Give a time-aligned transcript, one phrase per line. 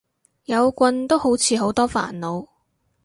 [0.45, 2.47] 有棍都好似好多煩惱